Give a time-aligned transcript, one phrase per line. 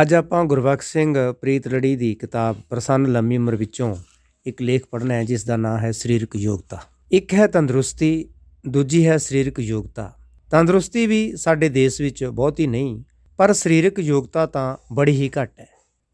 [0.00, 3.96] ਅੱਜ ਆਪਾਂ ਗੁਰਬਖਸ਼ ਸਿੰਘ ਪ੍ਰੀਤ ਲੜੀ ਦੀ ਕਿਤਾਬ ਪ੍ਰਸੰਨ ਲੰਮੀ ਉਮਰ ਵਿੱਚੋਂ
[4.46, 6.78] ਇੱਕ ਲੇਖ ਪੜ੍ਹਨਾ ਹੈ ਜਿਸ ਦਾ ਨਾਮ ਹੈ ਸਰੀਰਕ ਯੋਗਤਾ।
[7.12, 8.28] ਇੱਕ ਹੈ ਤੰਦਰੁਸਤੀ,
[8.68, 10.12] ਦੂਜੀ ਹੈ ਸਰੀਰਕ ਯੋਗਤਾ।
[10.50, 13.04] ਤੰਦਰੁਸਤੀ ਵੀ ਸਾਡੇ ਦੇਸ਼ ਵਿੱਚ ਬਹੁਤੀ ਨਹੀਂ,
[13.36, 15.68] ਪਰ ਸਰੀਰਕ ਯੋਗਤਾ ਤਾਂ ਬੜੀ ਹੀ ਘੱਟ ਹੈ।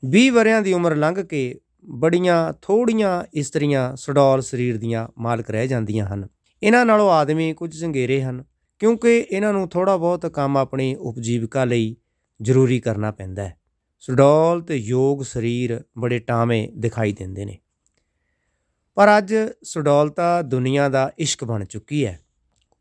[0.09, 6.07] 20 ਵਰਿਆਂ ਦੀ ਉਮਰ ਲੰਘ ਕੇ ਬੜੀਆਂ ਥੋੜੀਆਂ ਇਸਤਰੀਆਂ ਸਡੌਲ ਸਰੀਰ ਦੀਆਂ ਮਾਲਕ ਰਹਿ ਜਾਂਦੀਆਂ
[6.07, 6.29] ਹਨ।
[6.63, 8.45] ਇਹਨਾਂ ਨਾਲੋਂ ਆਦਮੀ ਕੁਝ ਚੰਗੇਰੇ ਹਨ,
[8.79, 11.97] ਕਿਉਂਕਿ ਇਹਨਾਂ ਨੂੰ ਥੋੜਾ ਬਹੁਤ ਕੰਮ ਆਪਣੀ ਉਪਜੀਵਿਕਾ ਲਈ
[12.43, 13.62] ਜ਼ਰੂਰੀ ਕਰਨਾ ਪੈਂਦਾ ਹੈ।
[14.03, 17.59] ਸਡੌਲ ਤੇ ਯੋਗ ਸਰੀਰ ਬੜੇ ਟਾਵੇਂ ਦਿਖਾਈ ਦਿੰਦੇ ਨੇ।
[18.95, 22.21] ਪਰ ਅੱਜ ਸਡੌਲਤਾ ਦੁਨੀਆ ਦਾ ਇਸ਼ਕ ਬਣ ਚੁੱਕੀ ਹੈ।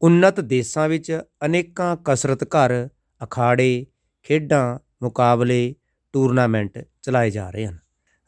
[0.01, 2.89] ਉન્નਤ ਦੇਸ਼ਾਂ ਵਿੱਚ ਅਨੇਕਾਂ ਕਸਰਤ ਘਰ,
[3.23, 3.85] ਅਖਾੜੇ,
[4.23, 5.75] ਖੇਡਾਂ, ਮੁਕਾਬਲੇ,
[6.13, 7.79] ਟੂਰਨਾਮੈਂਟ ਚਲਾਏ ਜਾ ਰਹੇ ਹਨ।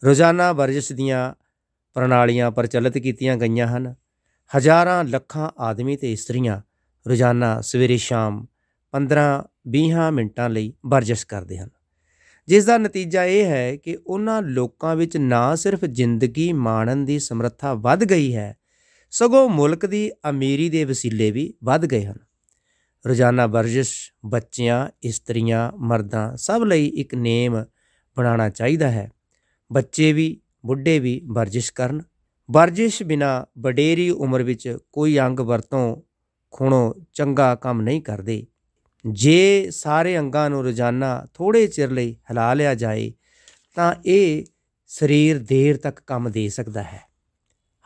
[0.06, 1.34] ਰੋਜ਼ਾਨਾ ਵਰਜਿਸ਼ ਦੀਆਂ
[1.94, 3.96] ਪ੍ਰਣਾਲੀਆਂ ਪ੍ਰਚਲਿਤ ਕੀਤੀਆਂ ਗਈਆਂ ਹਨ।
[4.58, 6.62] ਹਜ਼ਾਰਾਂ ਲੱਖਾਂ ਆਦਮੀ ਤੇ ਇਸਤਰੀਆਂ
[7.08, 8.46] ਰੋਜ਼ਾਨਾ ਸਵੇਰੇ ਸ਼ਾਮ
[8.92, 11.70] 15-20 ਮਿੰਟਾਂ ਲਈ ਵਰਜਿਸ਼ ਕਰਦੇ ਹਨ।
[12.48, 17.74] ਜਿਸ ਦਾ ਨਤੀਜਾ ਇਹ ਹੈ ਕਿ ਉਹਨਾਂ ਲੋਕਾਂ ਵਿੱਚ ਨਾ ਸਿਰਫ ਜ਼ਿੰਦਗੀ ਮਾਣਨ ਦੀ ਸਮਰੱਥਾ
[17.74, 18.58] ਵੱਧ ਗਈ ਹੈ,
[19.12, 22.18] ਸਗੋਂ ਮੁਲਕ ਦੀ ਅਮੀਰੀ ਦੇ ਵਸੀਲੇ ਵੀ ਵੱਧ ਗਏ ਹਨ।
[23.08, 27.66] ਰੋਜ਼ਾਨਾ ਵਰਜਿਸ਼, ਬੱਚਿਆਂ, ਇਸਤਰੀਆਂ, ਮਰਦਾਂ ਸਭ ਲਈ ਇੱਕ ਨੇਮ
[28.18, 29.12] ਬਣਾਉਣਾ ਚਾਹੀਦਾ ਹੈ।
[29.74, 32.02] ਬੱਚੇ ਵੀ, ਬੁੱਢੇ ਵੀ ਵਰਜਿਸ਼ ਕਰਨ।
[32.52, 36.02] ਵਰਜਿਸ਼ ਬਿਨਾ ਵਡੇਰੀ ਉਮਰ ਵਿੱਚ ਕੋਈ ਅੰਗ ਵਰਤੋਂ,
[36.52, 38.46] ਖੁਣੋ ਚੰਗਾ ਕੰਮ ਨਹੀਂ ਕਰਦੇ।
[39.12, 43.14] ਜੇ ਸਾਰੇ ਅੰਗਾਂ ਨੂੰ ਰੋਜ਼ਾਨਾ ਥੋੜੇ ਚਿਰ ਲਈ ਹਿਲਾ ਲਿਆ ਜਾਏ,
[43.76, 44.46] ਤਾਂ ਇਹ
[44.88, 47.02] ਸਰੀਰ ਦੇਰ ਤੱਕ ਕੰਮ ਦੇ ਸਕਦਾ ਹੈ।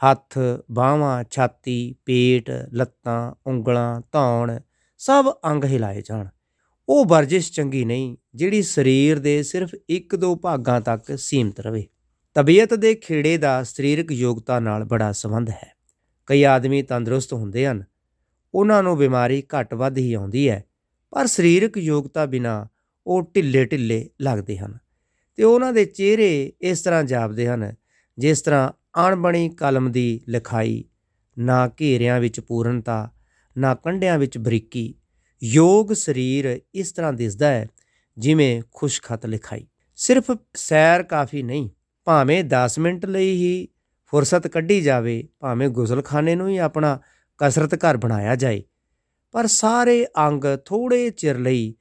[0.06, 0.38] ਹੱਥ,
[0.72, 4.60] ਬਾਹਾਂ, ਛਾਤੀ, ਪੇਟ, ਲੱਤਾਂ, ਉਂਗਲਾਂ, ਧੌਣ
[4.98, 6.28] ਸਭ ਅੰਗ ਹਿਲਾਏ ਜਾਣ।
[6.90, 11.88] ਉਹ ਵਰਜਿਸ਼ ਚੰਗੀ ਨਹੀਂ, ਜਿਹੜੀ ਸਰੀਰ ਦੇ ਸਿਰਫ ਇੱਕ ਦੋ ਭਾਗਾਂ ਤੱਕ ਸੀਮਤ ਰਵੇ।
[12.34, 15.78] ਤਬੀਅਤ ਦੇ ਖੇੜੇ ਦਾ ਸਰੀਰਕ ਯੋਗਤਾ ਨਾਲ ਬੜਾ ਸੰਬੰਧ ਹੈ।
[16.26, 17.84] ਕਈ ਆਦਮੀ ਤੰਦਰੁਸਤ ਹੁੰਦੇ ਹਨ।
[18.54, 20.64] ਉਹਨਾਂ ਨੂੰ ਬਿਮਾਰੀ ਘੱਟ ਵੱਧ ਹੀ ਆਉਂਦੀ ਹੈ।
[21.12, 22.68] ਪਰ ਸਰੀਰਕ ਯੋਗਤਾ ਬਿਨਾ
[23.08, 24.78] ਉਹ ਢਿੱਲੇ ਢਿੱਲੇ ਲੱਗਦੇ ਹਨ
[25.36, 27.74] ਤੇ ਉਹਨਾਂ ਦੇ ਚਿਹਰੇ ਇਸ ਤਰ੍ਹਾਂ ਜਾਪਦੇ ਹਨ,
[28.18, 28.72] ਜਿਸ ਤਰ੍ਹਾਂ
[29.08, 30.84] ਅਣਬਣੀ ਕਲਮ ਦੀ ਲਿਖਾਈ,
[31.38, 33.12] ਨਾ ਘੇਰਿਆਂ ਵਿੱਚ ਪੂਰਨਤਾ,
[33.58, 34.94] ਨਾ ਕੰਢਿਆਂ ਵਿੱਚ ਬਰੀਕੀ।
[35.44, 37.68] ਯੋਗ ਸਰੀਰ ਇਸ ਤਰ੍ਹਾਂ ਦਿਸਦਾ ਹੈ,
[38.18, 41.70] ਜਿਵੇਂ ਖੁਸ਼ਖਤ ਲਿਖਾਈ। ਸਿਰਫ ਸੈਰ ਕਾਫੀ ਨਹੀਂ,
[42.06, 43.68] ਭਾਵੇਂ 10 ਮਿੰਟ ਲਈ ਹੀ
[44.06, 47.00] ਫੁਰਸਤ ਕੱਢੀ ਜਾਵੇ, ਭਾਵੇਂ ਗੁਸਲਖਾਨੇ ਨੂੰ ਹੀ ਆਪਣਾ
[47.38, 48.64] ਕਸਰਤ ਘਰ ਬਣਾਇਆ ਜਾਏ
[49.32, 51.76] ਪਰ ਸਾਰੇ ਅੰਗ ਥੋੜੇ ਚਿਰ ਲਈ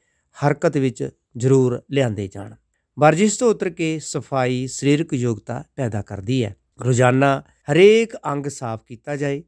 [0.47, 2.55] ਹਰਕਤ ਵਿੱਚ ਜ਼ਰੂਰ ਲਿਆਂਦੇ ਜਾਣ।
[2.99, 7.43] ਵਰਜਿਸ਼ ਤੋਂ ਉਤਰ ਕੇ ਸਫ਼ਾਈ ਸਰੀਰਕ ਯੋਗਤਾ ਪੈਦਾ ਕਰਦੀ ਹੈ। ਰੋਜ਼ਾਨਾ
[7.73, 9.43] ਹਰੇਕ ਅੰਗ ਸਾਫ਼ ਕੀਤਾ ਜਾਏ,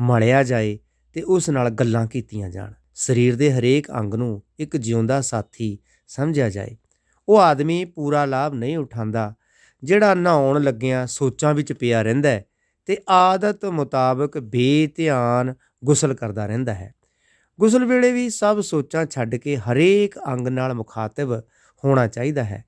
[0.00, 0.78] ਮਲਿਆ ਜਾਏ
[1.12, 5.78] ਤੇ ਉਸ ਨਾਲ ਗੱਲਾਂ ਕੀਤੀਆਂ ਜਾਣ। ਸਰੀਰ ਦੇ ਹਰੇਕ ਅੰਗ ਨੂੰ ਇੱਕ ਜਿਉਂਦਾ ਸਾਥੀ
[6.08, 6.76] ਸਮਝਿਆ ਜਾਏ।
[7.28, 9.34] ਉਹ ਆਦਮੀ ਪੂਰਾ ਲਾਭ ਨਹੀਂ ਉਠਾਉਂਦਾ,
[9.84, 12.40] ਜਿਹੜਾ ਨਹਾਉਣ ਲੱਗਿਆਂ ਸੋਚਾਂ ਵਿੱਚ ਪਿਆ ਰਹਿੰਦਾ
[12.86, 15.54] ਤੇ ਆਦਤ ਮੁਤਾਬਕ ਬੇਧਿਆਨ
[15.84, 16.94] ਗੁਸਲ ਕਰਦਾ ਰਹਿੰਦਾ ਹੈ।
[17.60, 21.42] ਗੁਸਲ ਵੇਲੇ ਵੀ ਸਭ ਸੋਚਾਂ ਛੱਡ ਕੇ ਹਰੇਕ ਅੰਗ ਨਾਲ ਮੁਖਾਤਬ
[21.84, 22.64] ਹੋਣਾ ਚਾਹੀਦਾ ਹੈ।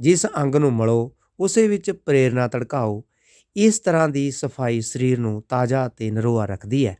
[0.00, 3.04] ਜਿਸ ਅੰਗ ਨੂੰ ਮਲੋ, ਉਸੇ ਵਿੱਚ ਪ੍ਰੇਰਣਾ ਤੜਕਾਓ,
[3.56, 6.98] ਇਸ ਤਰ੍ਹਾਂ ਦੀ ਸਫ਼ਾਈ ਸਰੀਰ ਨੂੰ ਤਾਜ਼ਾ ਤੇ ਨਰੋਆ ਰੱਖਦੀ ਹੈ।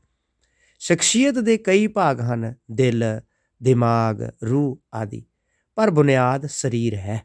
[0.78, 3.04] ਸ਼ਖਸੀਅਤ ਦੇ ਕਈ ਭਾਗ ਹਨ, ਦਿਲ,
[3.62, 5.22] ਦਿਮਾਗ, ਰੂਹ ਆਦਿ,
[5.74, 7.22] ਪਰ ਬੁਨਿਆਦ ਸਰੀਰ ਹੈ।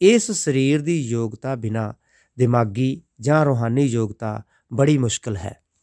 [0.00, 1.94] ਇਸ ਸਰੀਰ ਦੀ ਯੋਗਤਾ ਬਿਨਾ
[2.38, 4.42] ਦਿਮਾਗੀ ਜਾਂ ਰੂਹਾਨੀ ਯੋਗਤਾ
[4.72, 5.65] ਬੜੀ ਮੁਸ਼ਕਲ ਹੈ।